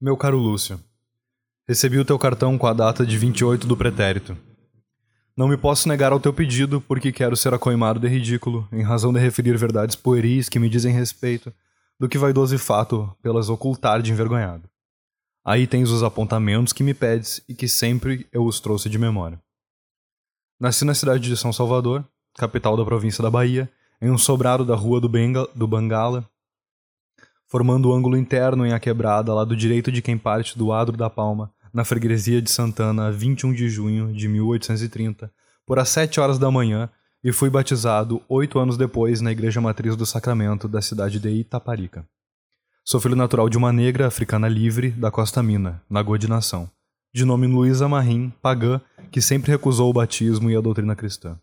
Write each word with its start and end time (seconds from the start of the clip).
Meu 0.00 0.16
caro 0.16 0.38
Lúcio, 0.38 0.78
recebi 1.66 1.98
o 1.98 2.04
teu 2.04 2.16
cartão 2.16 2.56
com 2.56 2.68
a 2.68 2.72
data 2.72 3.04
de 3.04 3.18
28 3.18 3.66
do 3.66 3.76
pretérito. 3.76 4.38
Não 5.36 5.48
me 5.48 5.56
posso 5.56 5.88
negar 5.88 6.12
ao 6.12 6.20
teu 6.20 6.32
pedido, 6.32 6.80
porque 6.80 7.10
quero 7.10 7.36
ser 7.36 7.52
acoimado 7.52 7.98
de 7.98 8.06
ridículo, 8.06 8.68
em 8.70 8.80
razão 8.80 9.12
de 9.12 9.18
referir 9.18 9.56
verdades 9.56 9.96
pueris 9.96 10.48
que 10.48 10.60
me 10.60 10.68
dizem 10.68 10.94
respeito, 10.94 11.52
do 11.98 12.08
que 12.08 12.16
vaidoso 12.16 12.54
e 12.54 12.58
fato 12.58 13.12
pelas 13.20 13.48
ocultar 13.48 14.00
de 14.00 14.12
envergonhado. 14.12 14.70
Aí 15.44 15.66
tens 15.66 15.90
os 15.90 16.04
apontamentos 16.04 16.72
que 16.72 16.84
me 16.84 16.94
pedes 16.94 17.40
e 17.48 17.52
que 17.52 17.66
sempre 17.66 18.24
eu 18.32 18.44
os 18.44 18.60
trouxe 18.60 18.88
de 18.88 18.98
memória. 18.98 19.42
Nasci 20.60 20.84
na 20.84 20.94
cidade 20.94 21.28
de 21.28 21.36
São 21.36 21.52
Salvador, 21.52 22.04
capital 22.36 22.76
da 22.76 22.84
província 22.84 23.20
da 23.20 23.32
Bahia, 23.32 23.68
em 24.00 24.12
um 24.12 24.18
sobrado 24.18 24.64
da 24.64 24.76
rua 24.76 25.00
do, 25.00 25.08
Benga, 25.08 25.44
do 25.56 25.66
Bangala, 25.66 26.24
formando 27.48 27.88
o 27.88 27.94
ângulo 27.94 28.16
interno 28.16 28.66
em 28.66 28.72
a 28.72 28.78
quebrada, 28.78 29.32
lado 29.32 29.56
direito 29.56 29.90
de 29.90 30.02
quem 30.02 30.18
parte 30.18 30.56
do 30.56 30.70
adro 30.70 30.96
da 30.96 31.08
Palma, 31.08 31.50
na 31.72 31.84
freguesia 31.84 32.42
de 32.42 32.50
Santana, 32.50 33.10
21 33.10 33.54
de 33.54 33.68
junho 33.68 34.12
de 34.12 34.28
1830, 34.28 35.32
por 35.66 35.78
às 35.78 35.88
7 35.88 36.20
horas 36.20 36.38
da 36.38 36.50
manhã, 36.50 36.90
e 37.24 37.32
fui 37.32 37.50
batizado 37.50 38.22
oito 38.28 38.58
anos 38.58 38.76
depois 38.76 39.20
na 39.20 39.32
Igreja 39.32 39.60
Matriz 39.60 39.96
do 39.96 40.06
Sacramento 40.06 40.68
da 40.68 40.80
cidade 40.80 41.18
de 41.18 41.28
Itaparica. 41.28 42.06
Sou 42.84 43.00
filho 43.00 43.16
natural 43.16 43.48
de 43.48 43.58
uma 43.58 43.72
negra 43.72 44.06
africana 44.06 44.48
livre 44.48 44.90
da 44.90 45.10
Costa 45.10 45.42
Mina, 45.42 45.82
na 45.90 46.04
Nação, 46.28 46.70
de 47.12 47.24
nome 47.24 47.46
Luísa 47.46 47.88
Marim, 47.88 48.32
pagã, 48.42 48.80
que 49.10 49.20
sempre 49.20 49.50
recusou 49.50 49.90
o 49.90 49.92
batismo 49.92 50.50
e 50.50 50.56
a 50.56 50.60
doutrina 50.60 50.94
cristã. 50.94 51.38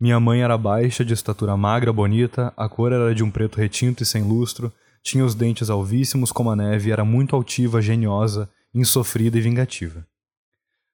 Minha 0.00 0.20
mãe 0.20 0.42
era 0.42 0.58
baixa, 0.58 1.04
de 1.04 1.14
estatura 1.14 1.56
magra, 1.56 1.92
bonita, 1.92 2.52
a 2.56 2.68
cor 2.68 2.92
era 2.92 3.14
de 3.14 3.24
um 3.24 3.30
preto 3.30 3.56
retinto 3.56 4.02
e 4.02 4.06
sem 4.06 4.22
lustro, 4.22 4.72
tinha 5.08 5.24
os 5.24 5.34
dentes 5.34 5.70
alvíssimos 5.70 6.30
como 6.30 6.50
a 6.50 6.56
neve 6.56 6.90
era 6.90 7.04
muito 7.04 7.34
altiva, 7.34 7.80
geniosa, 7.80 8.48
insofrida 8.74 9.38
e 9.38 9.40
vingativa. 9.40 10.06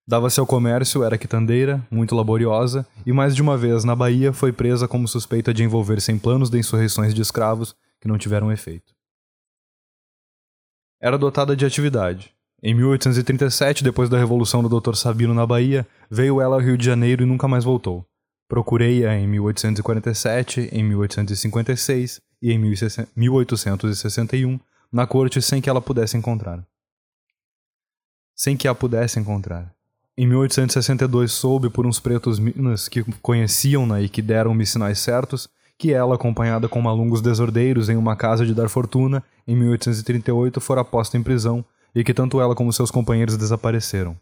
Dava-se 0.06 0.38
ao 0.38 0.46
comércio, 0.46 1.02
era 1.02 1.18
quitandeira, 1.18 1.84
muito 1.90 2.14
laboriosa, 2.14 2.86
e 3.04 3.12
mais 3.12 3.34
de 3.34 3.42
uma 3.42 3.56
vez 3.56 3.84
na 3.84 3.96
Bahia 3.96 4.32
foi 4.32 4.52
presa 4.52 4.86
como 4.86 5.08
suspeita 5.08 5.52
de 5.52 5.64
envolver-se 5.64 6.12
em 6.12 6.18
planos 6.18 6.50
de 6.50 6.58
insurreições 6.58 7.12
de 7.12 7.22
escravos 7.22 7.74
que 8.00 8.06
não 8.06 8.18
tiveram 8.18 8.52
efeito. 8.52 8.94
Era 11.00 11.18
dotada 11.18 11.56
de 11.56 11.66
atividade. 11.66 12.32
Em 12.62 12.74
1837, 12.74 13.82
depois 13.82 14.08
da 14.08 14.18
Revolução 14.18 14.62
do 14.62 14.80
Dr. 14.80 14.94
Sabino 14.94 15.34
na 15.34 15.46
Bahia, 15.46 15.86
veio 16.10 16.40
ela 16.40 16.56
ao 16.56 16.62
Rio 16.62 16.78
de 16.78 16.84
Janeiro 16.84 17.22
e 17.22 17.26
nunca 17.26 17.48
mais 17.48 17.64
voltou. 17.64 18.06
Procurei-a 18.48 19.18
em 19.18 19.26
1847, 19.26 20.68
em 20.72 20.84
1856 20.84 22.20
e 22.42 22.52
em 22.52 22.58
1861 22.58 24.60
na 24.92 25.06
corte 25.06 25.42
sem 25.42 25.60
que 25.60 25.68
ela 25.68 25.80
pudesse 25.80 26.16
encontrar. 26.16 26.64
Sem 28.34 28.56
que 28.56 28.68
a 28.68 28.74
pudesse 28.74 29.18
encontrar. 29.18 29.72
Em 30.16 30.26
1862 30.26 31.32
soube 31.32 31.68
por 31.68 31.86
uns 31.86 31.98
pretos 31.98 32.38
minas 32.38 32.88
que 32.88 33.02
conheciam-na 33.20 34.00
e 34.00 34.08
que 34.08 34.22
deram-me 34.22 34.64
sinais 34.64 35.00
certos 35.00 35.48
que 35.76 35.92
ela, 35.92 36.14
acompanhada 36.14 36.68
com 36.68 36.80
malungos 36.80 37.20
desordeiros 37.20 37.88
em 37.88 37.96
uma 37.96 38.14
casa 38.14 38.46
de 38.46 38.54
dar 38.54 38.68
fortuna, 38.68 39.22
em 39.46 39.56
1838 39.56 40.60
fora 40.60 40.84
posta 40.84 41.16
em 41.16 41.22
prisão 41.22 41.64
e 41.94 42.04
que 42.04 42.14
tanto 42.14 42.40
ela 42.40 42.54
como 42.54 42.72
seus 42.72 42.90
companheiros 42.90 43.36
desapareceram. 43.36 44.16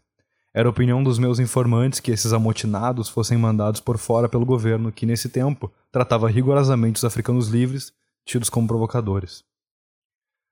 Era 0.53 0.69
opinião 0.69 1.03
dos 1.03 1.17
meus 1.17 1.39
informantes 1.39 1.99
que 1.99 2.11
esses 2.11 2.31
amotinados 2.31 3.09
fossem 3.09 3.37
mandados 3.37 3.81
por 3.81 3.97
fora 3.97 4.29
pelo 4.29 4.45
governo, 4.45 4.91
que 4.91 5.05
nesse 5.05 5.27
tempo 5.27 5.71
tratava 5.91 6.29
rigorosamente 6.29 6.97
os 6.97 7.03
africanos 7.03 7.47
livres 7.47 7.91
tidos 8.23 8.49
como 8.49 8.67
provocadores. 8.67 9.43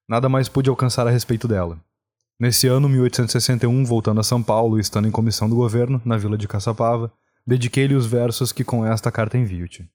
Nada 0.10 0.28
mais 0.28 0.50
pude 0.50 0.70
alcançar 0.70 1.08
a 1.08 1.12
respeito 1.12 1.48
dela. 1.48 1.80
Nesse 2.40 2.66
ano, 2.66 2.90
1861, 2.90 3.86
voltando 3.86 4.20
a 4.20 4.24
São 4.24 4.42
Paulo 4.42 4.80
e 4.80 4.82
estando 4.82 5.08
em 5.08 5.12
comissão 5.12 5.48
do 5.48 5.56
governo, 5.56 6.02
na 6.04 6.18
vila 6.18 6.36
de 6.36 6.48
Caçapava, 6.48 7.14
dediquei-lhe 7.46 7.94
os 7.94 8.08
versos 8.08 8.52
que 8.52 8.64
com 8.64 8.84
esta 8.84 9.12
carta 9.12 9.38
envio-te. 9.38 9.88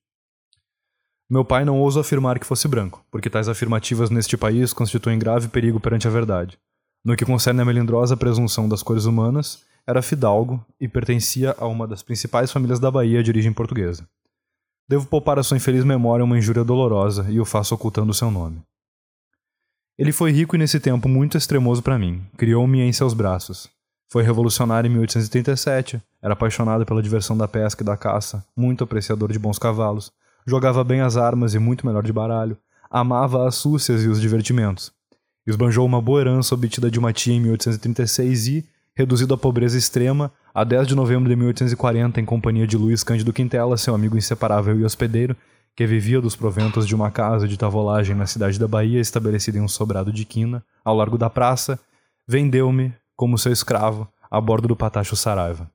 Meu 1.29 1.45
pai 1.45 1.65
não 1.65 1.81
ouso 1.81 1.99
afirmar 1.99 2.39
que 2.39 2.47
fosse 2.47 2.69
branco, 2.69 3.05
porque 3.11 3.29
tais 3.29 3.49
afirmativas 3.49 4.11
neste 4.11 4.37
país 4.37 4.73
constituem 4.73 5.19
grave 5.19 5.49
perigo 5.49 5.81
perante 5.81 6.07
a 6.07 6.11
verdade. 6.11 6.57
No 7.05 7.17
que 7.17 7.25
concerne 7.25 7.61
a 7.61 7.65
melindrosa 7.65 8.17
presunção 8.17 8.69
das 8.69 8.81
cores 8.81 9.07
humanas, 9.07 9.66
era 9.87 10.03
fidalgo 10.03 10.65
e 10.81 10.89
pertencia 10.89 11.55
a 11.59 11.67
uma 11.67 11.87
das 11.87 12.03
principais 12.03 12.51
famílias 12.51 12.81
da 12.81 12.91
Bahia 12.91 13.23
de 13.23 13.31
origem 13.31 13.53
portuguesa. 13.53 14.07
Devo 14.89 15.07
poupar 15.07 15.39
a 15.39 15.43
sua 15.43 15.57
infeliz 15.57 15.85
memória 15.85 16.25
uma 16.25 16.39
injúria 16.39 16.65
dolorosa 16.65 17.27
e 17.29 17.41
o 17.41 17.45
faço 17.45 17.75
ocultando 17.75 18.13
seu 18.15 18.31
nome. 18.31 18.63
Ele 19.99 20.13
foi 20.13 20.31
rico 20.31 20.55
e 20.57 20.59
nesse 20.59 20.79
tempo 20.79 21.09
muito 21.09 21.39
extremoso 21.39 21.83
para 21.83 21.99
mim. 21.99 22.23
Criou-me 22.37 22.81
em 22.81 22.93
seus 22.93 23.15
braços. 23.15 23.69
Foi 24.11 24.23
revolucionário 24.23 24.89
em 24.89 24.93
1837, 24.93 26.01
era 26.23 26.35
apaixonado 26.35 26.85
pela 26.87 27.03
diversão 27.03 27.37
da 27.37 27.49
pesca 27.49 27.83
e 27.83 27.87
da 27.87 27.97
caça, 27.97 28.45
muito 28.57 28.85
apreciador 28.85 29.33
de 29.33 29.39
bons 29.39 29.59
cavalos, 29.59 30.13
jogava 30.47 30.85
bem 30.85 31.01
as 31.01 31.17
armas 31.17 31.55
e 31.55 31.59
muito 31.59 31.85
melhor 31.85 32.05
de 32.05 32.13
baralho, 32.13 32.57
amava 32.89 33.49
as 33.49 33.57
súcias 33.57 34.05
e 34.05 34.09
os 34.09 34.21
divertimentos. 34.21 34.93
Esbanjou 35.45 35.85
uma 35.85 36.01
boa 36.01 36.21
herança 36.21 36.55
obtida 36.55 36.89
de 36.89 36.99
uma 36.99 37.13
tia 37.13 37.35
em 37.35 37.41
1836 37.41 38.47
e, 38.49 38.65
reduzido 38.97 39.35
à 39.35 39.39
pobreza 39.39 39.77
extrema, 39.77 40.33
a 40.55 40.65
10 40.65 40.89
de 40.89 40.95
novembro 40.95 41.29
de 41.29 41.37
1840, 41.37 42.19
em 42.19 42.25
companhia 42.25 42.67
de 42.67 42.79
Luiz 42.79 43.05
Cândido 43.05 43.31
Quintela, 43.31 43.77
seu 43.77 43.95
amigo 43.95 44.17
inseparável 44.17 44.81
e 44.81 44.85
hospedeiro, 44.85 45.37
que 45.77 45.87
vivia 45.87 46.19
dos 46.19 46.35
proventos 46.35 46.87
de 46.87 46.95
uma 46.95 47.11
casa 47.11 47.47
de 47.47 47.59
tavolagem 47.59 48.17
na 48.17 48.27
cidade 48.27 48.59
da 48.59 48.67
Bahia, 48.67 48.99
estabelecida 48.99 49.59
em 49.59 49.61
um 49.61 49.69
sobrado 49.69 50.11
de 50.11 50.25
quina, 50.25 50.65
ao 50.83 50.97
largo 50.97 51.19
da 51.19 51.29
praça, 51.29 51.79
vendeu-me, 52.27 52.95
como 53.15 53.37
seu 53.37 53.53
escravo, 53.53 54.09
a 54.31 54.41
bordo 54.41 54.67
do 54.67 54.75
Patacho 54.75 55.15
Saraiva. 55.15 55.71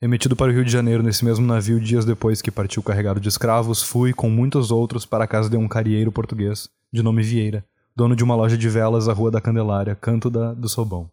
Remetido 0.00 0.34
para 0.34 0.50
o 0.50 0.54
Rio 0.54 0.64
de 0.64 0.72
Janeiro 0.72 1.02
nesse 1.02 1.22
mesmo 1.22 1.46
navio 1.46 1.78
dias 1.78 2.06
depois 2.06 2.40
que 2.40 2.50
partiu 2.50 2.82
carregado 2.82 3.20
de 3.20 3.28
escravos, 3.28 3.82
fui, 3.82 4.14
com 4.14 4.30
muitos 4.30 4.70
outros, 4.70 5.04
para 5.04 5.24
a 5.24 5.28
casa 5.28 5.50
de 5.50 5.56
um 5.58 5.68
carieiro 5.68 6.10
português, 6.10 6.70
de 6.90 7.02
nome 7.02 7.22
Vieira, 7.22 7.62
dono 7.94 8.16
de 8.16 8.24
uma 8.24 8.34
loja 8.34 8.56
de 8.56 8.68
velas 8.70 9.06
à 9.06 9.12
Rua 9.12 9.30
da 9.30 9.40
Candelária, 9.40 9.94
canto 9.94 10.30
da, 10.30 10.54
do 10.54 10.68
Sobão. 10.68 11.10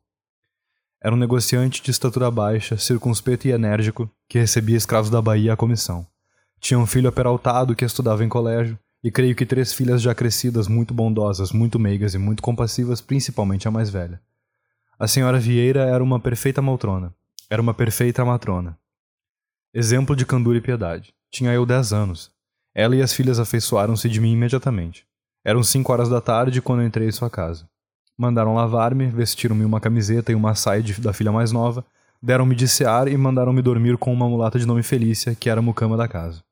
Era 1.03 1.13
um 1.13 1.17
negociante 1.17 1.83
de 1.83 1.91
estatura 1.91 2.31
baixa, 2.31 2.77
circunspeto 2.77 3.45
e 3.45 3.51
enérgico, 3.51 4.09
que 4.29 4.39
recebia 4.39 4.77
escravos 4.77 5.09
da 5.09 5.21
Bahia 5.21 5.51
à 5.51 5.57
comissão. 5.57 6.07
Tinha 6.61 6.79
um 6.79 6.85
filho 6.85 7.09
aperaltado 7.09 7.75
que 7.75 7.83
estudava 7.83 8.23
em 8.23 8.29
colégio, 8.29 8.79
e 9.03 9.11
creio 9.11 9.35
que 9.35 9.45
três 9.45 9.73
filhas 9.73 10.01
já 10.01 10.15
crescidas, 10.15 10.69
muito 10.69 10.93
bondosas, 10.93 11.51
muito 11.51 11.77
meigas 11.77 12.13
e 12.13 12.17
muito 12.17 12.41
compassivas, 12.41 13.01
principalmente 13.01 13.67
a 13.67 13.71
mais 13.71 13.89
velha. 13.89 14.21
A 14.97 15.05
senhora 15.05 15.41
Vieira 15.41 15.81
era 15.81 16.01
uma 16.01 16.21
perfeita 16.21 16.61
maltrona. 16.61 17.13
Era 17.49 17.61
uma 17.61 17.73
perfeita 17.73 18.23
matrona. 18.23 18.77
Exemplo 19.73 20.15
de 20.15 20.25
candura 20.25 20.57
e 20.57 20.61
piedade. 20.61 21.13
Tinha 21.29 21.51
eu 21.51 21.65
dez 21.65 21.91
anos. 21.91 22.31
Ela 22.73 22.95
e 22.95 23.01
as 23.01 23.11
filhas 23.11 23.39
afeiçoaram-se 23.39 24.07
de 24.07 24.21
mim 24.21 24.31
imediatamente. 24.31 25.05
Eram 25.43 25.63
cinco 25.63 25.91
horas 25.91 26.07
da 26.07 26.21
tarde 26.21 26.61
quando 26.61 26.83
entrei 26.83 27.09
em 27.09 27.11
sua 27.11 27.29
casa. 27.29 27.67
Mandaram 28.17 28.53
lavar-me, 28.53 29.07
vestiram-me 29.07 29.65
uma 29.65 29.79
camiseta 29.79 30.31
e 30.31 30.35
uma 30.35 30.53
saia 30.55 30.83
de, 30.83 30.99
da 31.01 31.13
filha 31.13 31.31
mais 31.31 31.51
nova, 31.51 31.83
deram-me 32.21 32.55
de 32.55 32.67
cear 32.67 33.07
e 33.07 33.17
mandaram-me 33.17 33.61
dormir 33.61 33.97
com 33.97 34.13
uma 34.13 34.29
mulata 34.29 34.59
de 34.59 34.65
nome 34.65 34.83
Felícia, 34.83 35.35
que 35.35 35.49
era 35.49 35.59
a 35.59 35.63
mucama 35.63 35.97
da 35.97 36.07
casa. 36.07 36.43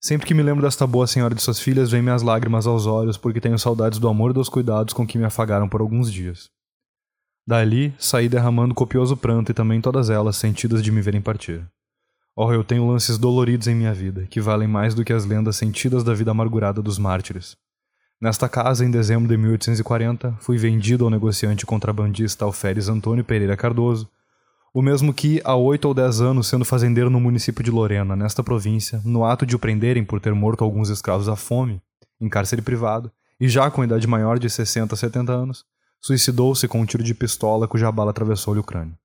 Sempre 0.00 0.28
que 0.28 0.34
me 0.34 0.42
lembro 0.42 0.62
desta 0.62 0.86
boa 0.86 1.08
senhora 1.08 1.34
de 1.34 1.42
suas 1.42 1.58
filhas, 1.58 1.90
vêm-me 1.90 2.10
as 2.10 2.22
lágrimas 2.22 2.66
aos 2.66 2.86
olhos, 2.86 3.16
porque 3.16 3.40
tenho 3.40 3.58
saudades 3.58 3.98
do 3.98 4.08
amor 4.08 4.30
e 4.30 4.34
dos 4.34 4.48
cuidados 4.48 4.94
com 4.94 5.04
que 5.04 5.18
me 5.18 5.24
afagaram 5.24 5.68
por 5.68 5.80
alguns 5.80 6.12
dias. 6.12 6.48
Dali, 7.44 7.94
saí 7.98 8.28
derramando 8.28 8.74
copioso 8.74 9.16
pranto 9.16 9.50
e 9.50 9.54
também 9.54 9.80
todas 9.80 10.10
elas 10.10 10.36
sentidas 10.36 10.82
de 10.82 10.92
me 10.92 11.00
verem 11.00 11.20
partir. 11.20 11.66
Oh, 12.36 12.52
eu 12.52 12.62
tenho 12.62 12.86
lances 12.86 13.18
doloridos 13.18 13.66
em 13.66 13.74
minha 13.74 13.92
vida, 13.92 14.26
que 14.26 14.40
valem 14.40 14.68
mais 14.68 14.94
do 14.94 15.04
que 15.04 15.12
as 15.12 15.24
lendas 15.24 15.56
sentidas 15.56 16.04
da 16.04 16.14
vida 16.14 16.30
amargurada 16.30 16.80
dos 16.80 16.96
mártires. 16.96 17.56
Nesta 18.20 18.48
casa, 18.48 18.84
em 18.84 18.90
dezembro 18.90 19.28
de 19.28 19.36
1840, 19.36 20.36
fui 20.40 20.58
vendido 20.58 21.04
ao 21.04 21.10
negociante 21.10 21.64
contrabandista 21.64 22.44
Alferes 22.44 22.88
Antônio 22.88 23.24
Pereira 23.24 23.56
Cardoso, 23.56 24.10
o 24.74 24.82
mesmo 24.82 25.14
que, 25.14 25.40
há 25.44 25.54
oito 25.54 25.86
ou 25.86 25.94
dez 25.94 26.20
anos, 26.20 26.48
sendo 26.48 26.64
fazendeiro 26.64 27.08
no 27.08 27.20
município 27.20 27.62
de 27.62 27.70
Lorena, 27.70 28.16
nesta 28.16 28.42
província, 28.42 29.00
no 29.04 29.24
ato 29.24 29.46
de 29.46 29.54
o 29.54 29.58
prenderem 29.58 30.04
por 30.04 30.20
ter 30.20 30.34
morto 30.34 30.64
alguns 30.64 30.88
escravos 30.88 31.28
à 31.28 31.36
fome, 31.36 31.80
em 32.20 32.28
cárcere 32.28 32.60
privado, 32.60 33.08
e 33.40 33.48
já 33.48 33.70
com 33.70 33.84
idade 33.84 34.08
maior 34.08 34.36
de 34.40 34.50
60 34.50 34.96
a 34.96 34.98
70 34.98 35.32
anos, 35.32 35.64
suicidou-se 36.00 36.66
com 36.66 36.80
um 36.80 36.84
tiro 36.84 37.04
de 37.04 37.14
pistola 37.14 37.68
cuja 37.68 37.92
bala 37.92 38.10
atravessou-lhe 38.10 38.58
o 38.58 38.64
crânio. 38.64 38.96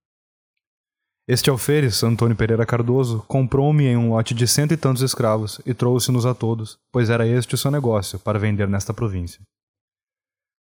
Este 1.26 1.50
alferes, 1.50 2.04
Antônio 2.04 2.36
Pereira 2.36 2.66
Cardoso, 2.66 3.24
comprou-me 3.30 3.86
em 3.86 3.96
um 3.96 4.10
lote 4.10 4.34
de 4.34 4.46
cento 4.46 4.74
e 4.74 4.78
tantos 4.78 5.02
escravos 5.02 5.62
e 5.66 5.74
trouxe-nos 5.74 6.26
a 6.26 6.36
todos, 6.36 6.78
pois 6.92 7.10
era 7.10 7.26
este 7.26 7.56
o 7.56 7.58
seu 7.58 7.72
negócio, 7.72 8.20
para 8.20 8.38
vender 8.38 8.68
nesta 8.68 8.94
província. 8.94 9.40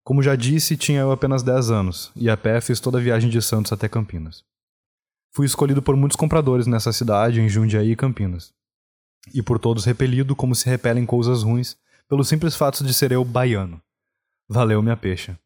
Como 0.03 0.21
já 0.21 0.35
disse, 0.35 0.77
tinha 0.77 1.03
eu 1.03 1.13
apenas 1.13 1.45
dez 1.45 1.71
anos, 1.71 2.11
e 2.17 2.29
a 2.29 2.37
pé 2.37 2.61
fiz 2.61 2.81
toda 2.81 2.99
a 2.99 3.01
viagem 3.01 3.31
de 3.31 3.41
Santos 3.41 3.73
até 3.73 3.89
Campinas. 3.89 4.43
Fui 5.33 5.47
escolhido 5.47 5.81
por 5.81 5.95
muitos 5.95 6.17
compradores 6.17 6.67
nessa 6.67 6.93
cidade, 6.93 7.41
em 7.41 7.49
Jundiaí 7.49 7.93
e 7.93 7.97
Campinas. 7.97 8.53
E 9.33 9.41
por 9.41 9.61
todos 9.61 9.85
repelido, 9.85 10.35
como 10.35 10.57
se 10.57 10.69
repelem 10.69 11.07
coisas 11.07 11.45
ruins, 11.45 11.77
pelo 12.09 12.25
simples 12.25 12.57
fato 12.57 12.83
de 12.83 12.93
ser 12.93 13.13
eu 13.13 13.25
baiano. 13.25 13.81
Valeu 14.49 14.83
minha 14.83 14.97
peixa. 14.97 15.39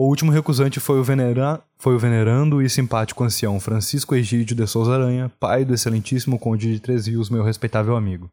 O 0.00 0.06
último 0.06 0.30
recusante 0.30 0.78
foi 0.78 1.00
o, 1.00 1.02
venera... 1.02 1.60
foi 1.76 1.96
o 1.96 1.98
venerando 1.98 2.62
e 2.62 2.70
simpático 2.70 3.24
ancião 3.24 3.58
Francisco 3.58 4.14
Egídio 4.14 4.54
de 4.54 4.64
Souza 4.64 4.94
Aranha, 4.94 5.28
pai 5.40 5.64
do 5.64 5.74
excelentíssimo 5.74 6.38
conde 6.38 6.72
de 6.72 6.78
Três 6.78 7.08
Rios, 7.08 7.28
meu 7.28 7.42
respeitável 7.42 7.96
amigo. 7.96 8.30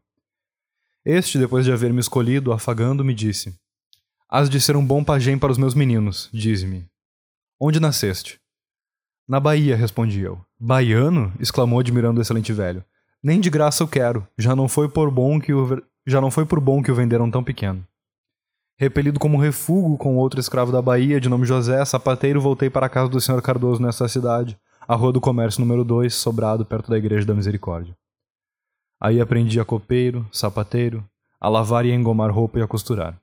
Este, 1.04 1.40
depois 1.40 1.64
de 1.64 1.72
haver 1.72 1.92
me 1.92 1.98
escolhido, 1.98 2.52
afagando, 2.52 3.04
me 3.04 3.12
disse: 3.12 3.52
Has 4.30 4.48
de 4.48 4.60
ser 4.60 4.76
um 4.76 4.86
bom 4.86 5.02
pajem 5.02 5.36
para 5.36 5.50
os 5.50 5.58
meus 5.58 5.74
meninos, 5.74 6.30
dize-me. 6.32 6.86
Onde 7.58 7.80
nasceste? 7.80 8.38
Na 9.28 9.40
Bahia, 9.40 9.74
respondi 9.74 10.20
eu. 10.20 10.40
Baiano? 10.60 11.32
exclamou 11.40 11.80
admirando 11.80 12.20
o 12.20 12.22
excelente 12.22 12.52
velho. 12.52 12.84
Nem 13.20 13.40
de 13.40 13.50
graça 13.50 13.82
eu 13.82 13.88
quero. 13.88 14.24
Já 14.38 14.54
não 14.54 14.68
foi 14.68 14.88
por 14.88 15.10
bom 15.10 15.40
que 15.40 15.52
o 15.52 15.82
já 16.06 16.20
não 16.20 16.30
foi 16.30 16.46
por 16.46 16.60
bom 16.60 16.80
que 16.80 16.92
o 16.92 16.94
venderam 16.94 17.28
tão 17.28 17.42
pequeno. 17.42 17.84
Repelido 18.78 19.18
como 19.18 19.40
refúgio 19.40 19.96
com 19.96 20.18
outro 20.18 20.38
escravo 20.38 20.70
da 20.70 20.82
Bahia, 20.82 21.18
de 21.18 21.30
nome 21.30 21.46
José, 21.46 21.82
sapateiro, 21.86 22.42
voltei 22.42 22.68
para 22.68 22.84
a 22.84 22.90
casa 22.90 23.08
do 23.08 23.18
senhor 23.18 23.40
Cardoso 23.40 23.80
nesta 23.80 24.06
cidade, 24.06 24.58
a 24.86 24.94
Rua 24.94 25.12
do 25.12 25.20
Comércio 25.20 25.62
número 25.62 25.82
2, 25.82 26.12
sobrado 26.12 26.62
perto 26.62 26.90
da 26.90 26.98
Igreja 26.98 27.26
da 27.26 27.32
Misericórdia. 27.32 27.96
Aí 29.00 29.18
aprendi 29.18 29.58
a 29.58 29.64
copeiro, 29.64 30.26
sapateiro, 30.30 31.02
a 31.40 31.48
lavar 31.48 31.86
e 31.86 31.90
a 31.90 31.94
engomar 31.94 32.30
roupa 32.30 32.58
e 32.58 32.62
a 32.62 32.66
costurar. 32.66 33.18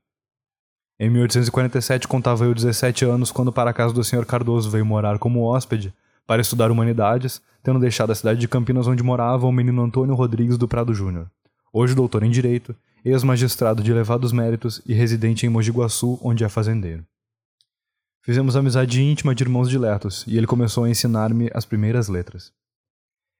Em 0.99 1.07
1847 1.11 2.07
contava 2.07 2.45
eu 2.45 2.53
17 2.55 3.05
anos 3.05 3.31
quando 3.31 3.53
para 3.53 3.69
a 3.69 3.73
casa 3.73 3.93
do 3.93 4.03
senhor 4.03 4.25
Cardoso 4.25 4.71
veio 4.71 4.85
morar 4.85 5.19
como 5.19 5.43
hóspede 5.43 5.93
para 6.25 6.41
estudar 6.41 6.71
humanidades, 6.71 7.39
tendo 7.61 7.79
deixado 7.79 8.11
a 8.11 8.15
cidade 8.15 8.39
de 8.39 8.47
Campinas 8.47 8.87
onde 8.87 9.03
morava 9.03 9.45
o 9.45 9.51
menino 9.51 9.83
Antônio 9.83 10.15
Rodrigues 10.15 10.57
do 10.57 10.67
Prado 10.67 10.95
Júnior, 10.95 11.29
hoje 11.71 11.93
doutor 11.93 12.23
em 12.23 12.31
Direito, 12.31 12.75
ex-magistrado 13.03 13.83
de 13.83 13.91
elevados 13.91 14.31
méritos 14.31 14.81
e 14.85 14.93
residente 14.93 15.45
em 15.45 15.49
Mogi 15.49 15.71
Guaçu, 15.71 16.19
onde 16.21 16.43
é 16.43 16.49
fazendeiro. 16.49 17.05
Fizemos 18.21 18.55
amizade 18.55 19.01
íntima 19.01 19.35
de 19.35 19.43
irmãos 19.43 19.69
diletos, 19.69 20.23
e 20.25 20.37
ele 20.37 20.47
começou 20.47 20.85
a 20.85 20.89
ensinar-me 20.89 21.49
as 21.53 21.65
primeiras 21.65 22.07
letras. 22.07 22.53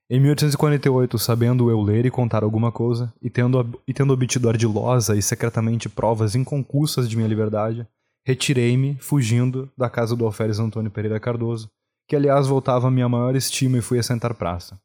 Em 0.09 0.19
1848, 0.19 1.17
sabendo 1.17 1.69
eu 1.69 1.81
ler 1.81 2.05
e 2.05 2.11
contar 2.11 2.43
alguma 2.43 2.71
coisa, 2.71 3.13
e 3.21 3.29
tendo, 3.29 3.81
e 3.87 3.93
tendo 3.93 4.11
obtido 4.11 4.49
ardilosa 4.49 5.15
e 5.15 5.21
secretamente 5.21 5.87
provas 5.87 6.35
inconcussas 6.35 7.09
de 7.09 7.15
minha 7.15 7.29
liberdade, 7.29 7.87
retirei-me, 8.25 8.95
fugindo, 8.99 9.71
da 9.77 9.89
casa 9.89 10.15
do 10.15 10.25
alferes 10.25 10.59
Antônio 10.59 10.91
Pereira 10.91 11.19
Cardoso, 11.19 11.69
que 12.07 12.15
aliás 12.15 12.47
voltava 12.47 12.89
a 12.89 12.91
minha 12.91 13.07
maior 13.07 13.35
estima 13.35 13.77
e 13.77 13.81
fui 13.81 13.97
assentar 13.97 14.35
praça. 14.35 14.77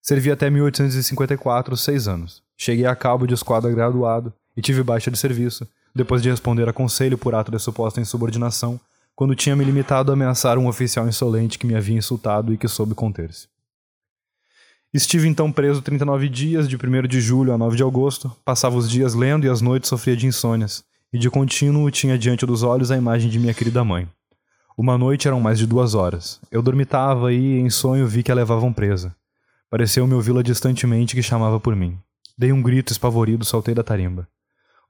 Servi 0.00 0.30
até 0.30 0.48
1854, 0.48 1.76
seis 1.76 2.06
anos. 2.06 2.45
Cheguei 2.56 2.86
a 2.86 2.96
cabo 2.96 3.26
de 3.26 3.34
esquadra 3.34 3.70
graduado 3.70 4.32
e 4.56 4.62
tive 4.62 4.82
baixa 4.82 5.10
de 5.10 5.18
serviço, 5.18 5.66
depois 5.94 6.22
de 6.22 6.30
responder 6.30 6.68
a 6.68 6.72
conselho 6.72 7.18
por 7.18 7.34
ato 7.34 7.50
de 7.50 7.58
suposta 7.58 8.00
insubordinação, 8.00 8.80
quando 9.14 9.34
tinha 9.34 9.56
me 9.56 9.64
limitado 9.64 10.10
a 10.10 10.14
ameaçar 10.14 10.58
um 10.58 10.66
oficial 10.66 11.08
insolente 11.08 11.58
que 11.58 11.66
me 11.66 11.74
havia 11.74 11.96
insultado 11.96 12.52
e 12.52 12.58
que 12.58 12.68
soube 12.68 12.94
conter-se. 12.94 13.48
Estive 14.92 15.28
então 15.28 15.52
preso 15.52 15.82
39 15.82 16.28
dias, 16.28 16.68
de 16.68 16.76
1 16.76 17.08
de 17.08 17.20
julho 17.20 17.52
a 17.52 17.58
9 17.58 17.76
de 17.76 17.82
agosto, 17.82 18.34
passava 18.44 18.76
os 18.76 18.90
dias 18.90 19.14
lendo 19.14 19.46
e 19.46 19.48
as 19.48 19.60
noites 19.60 19.88
sofria 19.88 20.16
de 20.16 20.26
insônias, 20.26 20.84
e 21.12 21.18
de 21.18 21.30
contínuo 21.30 21.90
tinha 21.90 22.18
diante 22.18 22.46
dos 22.46 22.62
olhos 22.62 22.90
a 22.90 22.96
imagem 22.96 23.30
de 23.30 23.38
minha 23.38 23.54
querida 23.54 23.84
mãe. 23.84 24.08
Uma 24.76 24.98
noite 24.98 25.26
eram 25.26 25.40
mais 25.40 25.58
de 25.58 25.66
duas 25.66 25.94
horas. 25.94 26.38
Eu 26.50 26.60
dormitava 26.60 27.32
e, 27.32 27.58
em 27.58 27.70
sonho, 27.70 28.06
vi 28.06 28.22
que 28.22 28.30
a 28.30 28.34
levavam 28.34 28.72
presa. 28.72 29.14
Pareceu-me 29.70 30.12
ouvi-la 30.12 30.42
distantemente 30.42 31.14
que 31.14 31.22
chamava 31.22 31.58
por 31.58 31.74
mim. 31.74 31.98
Dei 32.38 32.52
um 32.52 32.62
grito 32.62 32.92
espavorido, 32.92 33.46
saltei 33.46 33.74
da 33.74 33.82
tarimba. 33.82 34.28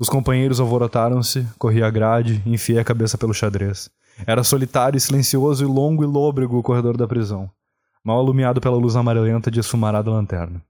Os 0.00 0.08
companheiros 0.08 0.58
alvorotaram-se, 0.58 1.46
corri 1.56 1.81
a 1.81 1.88
grade, 1.88 2.43
enfiei 2.44 2.81
a 2.81 2.84
cabeça 2.84 3.16
pelo 3.16 3.32
xadrez. 3.32 3.88
Era 4.26 4.43
solitário 4.43 5.00
silencioso 5.00 5.62
e 5.62 5.66
longo 5.66 6.02
e 6.02 6.06
lôbrego 6.06 6.58
o 6.58 6.62
corredor 6.62 6.96
da 6.96 7.06
prisão, 7.06 7.48
mal 8.02 8.19
alumiado 8.19 8.60
pela 8.60 8.76
luz 8.76 8.96
amarelenta 8.96 9.48
de 9.50 9.60
esfumarada 9.60 10.10
lanterna. 10.10 10.60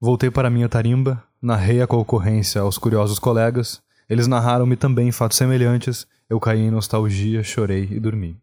Voltei 0.00 0.30
para 0.30 0.50
minha 0.50 0.68
tarimba, 0.68 1.22
narrei 1.40 1.80
a 1.80 1.84
ocorrência 1.84 2.60
aos 2.60 2.76
curiosos 2.76 3.20
colegas, 3.20 3.80
eles 4.08 4.26
narraram-me 4.26 4.74
também 4.74 5.12
fatos 5.12 5.38
semelhantes, 5.38 6.06
eu 6.28 6.40
caí 6.40 6.60
em 6.60 6.70
nostalgia, 6.70 7.44
chorei 7.44 7.88
e 7.92 8.00
dormi. 8.00 8.36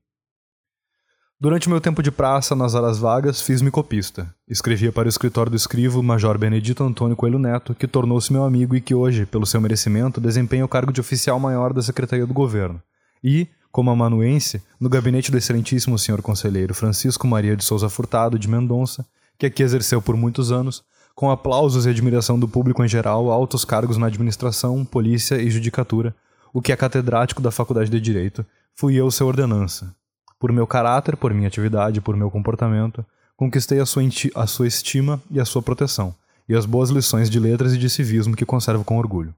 Durante 1.42 1.70
meu 1.70 1.80
tempo 1.80 2.04
de 2.04 2.12
praça, 2.12 2.54
nas 2.54 2.76
horas 2.76 2.98
vagas, 2.98 3.42
fiz-me 3.42 3.72
copista. 3.72 4.30
Escrevia 4.46 4.92
para 4.92 5.06
o 5.06 5.10
escritório 5.10 5.50
do 5.50 5.56
escrivo 5.56 6.04
Major 6.04 6.38
Benedito 6.38 6.84
Antônio 6.84 7.16
Coelho 7.16 7.40
Neto, 7.40 7.74
que 7.74 7.88
tornou-se 7.88 8.34
meu 8.34 8.44
amigo 8.44 8.76
e 8.76 8.82
que 8.82 8.94
hoje, 8.94 9.26
pelo 9.26 9.46
seu 9.46 9.62
merecimento, 9.62 10.20
desempenha 10.20 10.66
o 10.66 10.68
cargo 10.68 10.92
de 10.92 11.00
oficial 11.00 11.40
maior 11.40 11.72
da 11.72 11.82
Secretaria 11.82 12.28
do 12.28 12.34
Governo. 12.34 12.84
E, 13.24 13.48
como 13.72 13.90
amanuense, 13.90 14.62
no 14.78 14.90
gabinete 14.90 15.32
do 15.32 15.38
excelentíssimo 15.38 15.98
senhor 15.98 16.22
conselheiro 16.22 16.74
Francisco 16.74 17.26
Maria 17.26 17.56
de 17.56 17.64
Souza 17.64 17.88
Furtado 17.88 18.38
de 18.38 18.50
Mendonça, 18.50 19.06
que 19.38 19.46
aqui 19.46 19.64
exerceu 19.64 20.02
por 20.02 20.18
muitos 20.18 20.52
anos, 20.52 20.84
com 21.16 21.32
aplausos 21.32 21.86
e 21.86 21.90
admiração 21.90 22.38
do 22.38 22.50
público 22.50 22.84
em 22.84 22.88
geral, 22.90 23.32
altos 23.32 23.64
cargos 23.64 23.96
na 23.96 24.08
administração, 24.08 24.84
polícia 24.84 25.42
e 25.42 25.50
judicatura, 25.50 26.14
o 26.54 26.62
que 26.62 26.74
é 26.74 26.76
catedrático 26.76 27.42
da 27.42 27.50
Faculdade 27.50 27.90
de 27.90 28.02
Direito, 28.02 28.46
fui 28.76 28.96
eu 28.96 29.10
seu 29.10 29.26
ordenança, 29.26 29.96
por 30.40 30.54
meu 30.54 30.66
caráter, 30.66 31.18
por 31.18 31.34
minha 31.34 31.48
atividade, 31.50 32.00
por 32.00 32.16
meu 32.16 32.32
comportamento, 32.32 33.06
conquistei 33.36 33.80
a 33.80 33.86
sua, 33.86 34.04
a 34.36 34.48
sua 34.48 34.68
estima 34.68 35.22
e 35.30 35.40
a 35.40 35.46
sua 35.46 35.62
proteção, 35.62 36.16
e 36.48 36.56
as 36.56 36.66
boas 36.66 36.90
lições 36.90 37.30
de 37.30 37.40
letras 37.40 37.74
e 37.74 37.78
de 37.78 37.90
civismo 37.90 38.36
que 38.36 38.46
conservo 38.46 38.84
com 38.84 38.98
orgulho. 38.98 39.36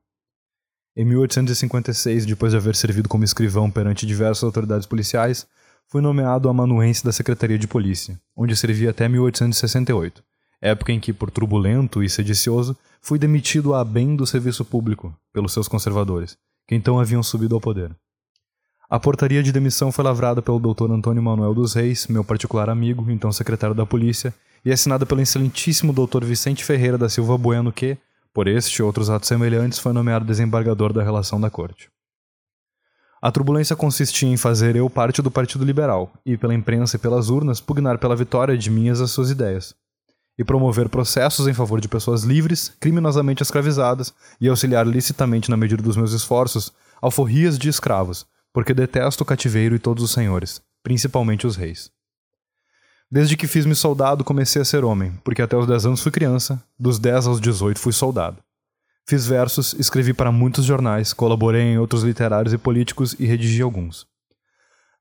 Em 0.96 1.04
1856, 1.06 2.26
depois 2.26 2.52
de 2.52 2.58
haver 2.58 2.76
servido 2.76 3.10
como 3.10 3.24
escrivão 3.24 3.72
perante 3.72 4.06
diversas 4.06 4.44
autoridades 4.44 4.86
policiais, 4.86 5.48
fui 5.88 6.02
nomeado 6.02 6.50
amanuense 6.50 7.04
da 7.04 7.12
Secretaria 7.12 7.58
de 7.58 7.68
Polícia, 7.68 8.20
onde 8.36 8.56
servi 8.56 8.88
até 8.88 9.08
1868, 9.08 10.24
época 10.62 10.92
em 10.92 11.00
que, 11.00 11.12
por 11.12 11.32
turbulento 11.32 12.04
e 12.04 12.10
sedicioso, 12.10 12.78
fui 13.02 13.18
demitido 13.18 13.74
a 13.74 13.84
bem 13.84 14.16
do 14.16 14.28
serviço 14.28 14.64
público 14.64 15.16
pelos 15.34 15.54
seus 15.54 15.68
conservadores, 15.68 16.38
que 16.68 16.76
então 16.76 17.00
haviam 17.00 17.24
subido 17.24 17.56
ao 17.56 17.62
poder. 17.62 17.96
A 18.92 19.00
portaria 19.00 19.42
de 19.42 19.54
demissão 19.54 19.90
foi 19.90 20.04
lavrada 20.04 20.42
pelo 20.42 20.60
Dr. 20.60 20.92
Antônio 20.92 21.24
Manuel 21.24 21.54
dos 21.54 21.74
Reis, 21.74 22.08
meu 22.08 22.26
particular 22.26 22.70
amigo, 22.70 23.10
então 23.10 23.32
secretário 23.32 23.74
da 23.74 23.86
Polícia, 23.86 24.34
e 24.66 24.72
assinada 24.72 25.06
pelo 25.06 25.22
excelentíssimo 25.22 25.94
Dr. 25.94 26.26
Vicente 26.26 26.62
Ferreira 26.62 26.98
da 26.98 27.08
Silva 27.08 27.38
Bueno, 27.38 27.72
que, 27.72 27.98
por 28.34 28.50
este 28.50 28.82
e 28.82 28.84
outros 28.84 29.10
atos 29.10 29.30
semelhantes, 29.30 29.80
foi 29.80 29.94
nomeado 29.94 30.26
desembargador 30.26 30.92
da 30.92 31.02
relação 31.02 31.40
da 31.40 31.50
Corte. 31.50 31.90
A 33.22 33.32
turbulência 33.32 33.78
consistia 33.78 34.28
em 34.28 34.36
fazer 34.36 34.76
eu 34.76 34.90
parte 34.90 35.22
do 35.22 35.32
Partido 35.32 35.64
Liberal 35.64 36.12
e, 36.26 36.36
pela 36.36 36.54
imprensa 36.54 36.98
e 36.98 37.00
pelas 37.00 37.30
urnas, 37.30 37.62
pugnar 37.62 37.98
pela 37.98 38.14
vitória 38.14 38.58
de 38.58 38.70
minhas 38.70 39.00
as 39.00 39.12
suas 39.12 39.30
ideias, 39.32 39.74
e 40.38 40.44
promover 40.44 40.90
processos 40.90 41.48
em 41.48 41.54
favor 41.54 41.80
de 41.80 41.88
pessoas 41.88 42.24
livres, 42.24 42.74
criminosamente 42.78 43.42
escravizadas, 43.42 44.14
e 44.42 44.50
auxiliar 44.50 44.86
licitamente, 44.86 45.50
na 45.50 45.56
medida 45.56 45.82
dos 45.82 45.96
meus 45.96 46.12
esforços, 46.12 46.74
alforrias 47.02 47.58
de 47.58 47.70
escravos, 47.70 48.26
porque 48.54 48.74
detesto 48.74 49.24
o 49.24 49.26
cativeiro 49.26 49.76
e 49.76 49.80
todos 49.80 50.04
os 50.04 50.12
senhores, 50.12 50.62
principalmente 50.84 51.48
os 51.48 51.56
reis. 51.56 51.92
Desde 53.10 53.36
que 53.36 53.48
fiz-me 53.48 53.76
soldado, 53.76 54.24
comecei 54.24 54.62
a 54.62 54.66
ser 54.66 54.86
homem, 54.86 55.14
porque 55.24 55.42
até 55.42 55.58
os 55.58 55.68
10 55.68 55.88
anos 55.88 56.02
fui 56.02 56.12
criança, 56.12 56.64
dos 56.80 56.98
10 56.98 57.28
aos 57.28 57.42
18 57.42 57.80
fui 57.80 57.92
soldado. 57.92 58.38
Fiz 59.06 59.28
versos, 59.28 59.74
escrevi 59.74 60.14
para 60.14 60.32
muitos 60.32 60.64
jornais, 60.64 61.12
colaborei 61.12 61.64
em 61.64 61.78
outros 61.78 62.04
literários 62.04 62.54
e 62.54 62.58
políticos 62.58 63.14
e 63.20 63.26
redigi 63.26 63.62
alguns. 63.62 64.08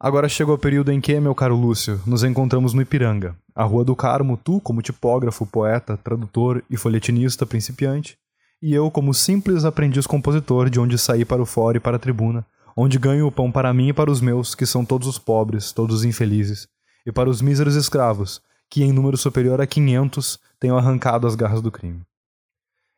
Agora 0.03 0.29
chegou 0.29 0.55
o 0.55 0.59
período 0.59 0.91
em 0.91 1.01
que, 1.01 1.21
meu 1.21 1.35
caro 1.35 1.55
Lúcio, 1.55 2.01
nos 2.07 2.25
encontramos 2.25 2.73
no 2.73 2.83
Ipiranga, 2.83 3.37
a 3.55 3.63
Rua 3.63 3.85
do 3.85 3.95
Carmo, 3.95 4.37
tu 4.37 4.61
como 4.61 4.83
tipógrafo, 4.83 5.47
poeta, 5.47 5.97
tradutor 5.97 6.65
e 6.71 6.77
folhetinista 6.77 7.45
principiante, 7.45 8.19
e 8.63 8.75
eu 8.75 8.91
como 8.91 9.15
simples 9.15 9.65
aprendiz 9.65 10.07
compositor 10.07 10.69
de 10.69 10.81
onde 10.81 10.99
saí 10.99 11.25
para 11.25 11.43
o 11.43 11.47
fora 11.47 11.77
e 11.77 11.81
para 11.81 11.97
a 11.97 12.01
tribuna, 12.01 12.45
onde 12.77 12.99
ganho 12.99 13.27
o 13.27 13.33
pão 13.33 13.51
para 13.51 13.73
mim 13.73 13.89
e 13.89 13.93
para 13.93 14.11
os 14.11 14.21
meus, 14.21 14.55
que 14.55 14.67
são 14.67 14.85
todos 14.85 15.07
os 15.07 15.19
pobres, 15.19 15.73
todos 15.73 15.97
os 15.97 16.05
infelizes, 16.05 16.69
e 17.05 17.13
para 17.13 17.29
os 17.29 17.41
míseros 17.41 17.75
escravos, 17.75 18.43
que 18.69 18.83
em 18.83 18.93
número 18.93 19.17
superior 19.17 19.61
a 19.61 19.67
quinhentos 19.67 20.39
tenho 20.59 20.77
arrancado 20.77 21.27
as 21.27 21.35
garras 21.35 21.61
do 21.61 21.73
crime. 21.73 22.03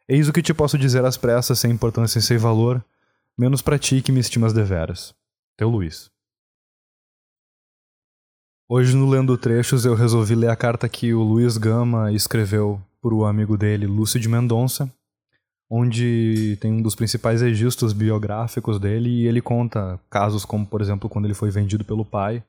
Eis 0.09 0.29
o 0.29 0.33
que 0.33 0.43
te 0.43 0.53
posso 0.53 0.77
dizer 0.77 1.05
às 1.05 1.17
pressas, 1.17 1.59
sem 1.59 1.71
importância 1.71 2.19
e 2.19 2.23
sem 2.23 2.37
valor, 2.37 2.85
menos 3.39 3.63
para 3.63 3.79
ti 3.79 4.03
que 4.03 4.13
me 4.13 4.21
estimas 4.21 4.53
deveras. 4.53 5.15
Teu 5.57 5.69
Luiz. 5.69 6.11
Hoje, 8.69 8.97
no 8.97 9.09
Lendo 9.09 9.37
Trechos, 9.37 9.85
eu 9.85 9.95
resolvi 9.95 10.35
ler 10.35 10.49
a 10.49 10.57
carta 10.57 10.89
que 10.89 11.13
o 11.15 11.23
Luiz 11.23 11.57
Gama 11.57 12.13
escreveu 12.13 12.81
para 13.01 13.15
o 13.15 13.25
amigo 13.25 13.57
dele, 13.57 13.87
Lúcio 13.87 14.19
de 14.19 14.29
Mendonça, 14.29 14.93
onde 15.75 16.59
tem 16.61 16.71
um 16.71 16.83
dos 16.83 16.95
principais 16.95 17.41
registros 17.41 17.95
biográficos 17.95 18.79
dele 18.79 19.09
e 19.09 19.27
ele 19.27 19.41
conta 19.41 19.99
casos 20.11 20.45
como, 20.45 20.67
por 20.67 20.83
exemplo, 20.83 21.09
quando 21.09 21.25
ele 21.25 21.33
foi 21.33 21.51
vendido 21.51 21.83
pelo 21.83 22.05
pai, 22.05 22.45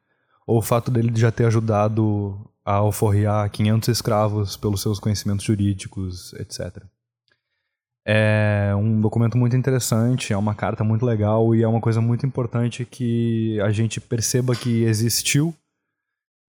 ou 0.45 0.57
o 0.57 0.61
fato 0.61 0.91
dele 0.91 1.09
já 1.15 1.31
ter 1.31 1.45
ajudado 1.45 2.37
a 2.65 2.73
alforriar 2.73 3.49
500 3.49 3.87
escravos 3.87 4.57
pelos 4.57 4.81
seus 4.81 4.99
conhecimentos 4.99 5.45
jurídicos, 5.45 6.33
etc. 6.33 6.83
É 8.05 8.73
um 8.75 8.99
documento 8.99 9.37
muito 9.37 9.55
interessante, 9.55 10.33
é 10.33 10.37
uma 10.37 10.53
carta 10.53 10.83
muito 10.83 11.05
legal 11.05 11.55
e 11.55 11.63
é 11.63 11.67
uma 11.67 11.79
coisa 11.79 12.01
muito 12.01 12.25
importante 12.25 12.83
que 12.83 13.57
a 13.61 13.71
gente 13.71 14.01
perceba 14.01 14.53
que 14.53 14.83
existiu 14.83 15.55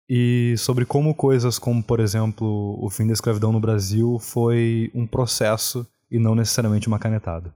e 0.08 0.54
sobre 0.56 0.86
como 0.86 1.14
coisas 1.14 1.58
como, 1.58 1.82
por 1.82 2.00
exemplo, 2.00 2.82
o 2.82 2.88
fim 2.88 3.06
da 3.06 3.12
escravidão 3.12 3.52
no 3.52 3.60
Brasil 3.60 4.18
foi 4.18 4.90
um 4.94 5.06
processo 5.06 5.86
e 6.12 6.18
não 6.18 6.34
necessariamente 6.34 6.86
uma 6.86 6.98
canetada. 6.98 7.54